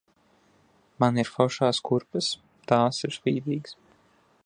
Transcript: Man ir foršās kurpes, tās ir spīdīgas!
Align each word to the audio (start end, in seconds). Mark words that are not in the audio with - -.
Man 1.03 1.19
ir 1.25 1.29
foršās 1.35 1.83
kurpes, 1.89 2.33
tās 2.73 3.05
ir 3.09 3.17
spīdīgas! 3.19 3.79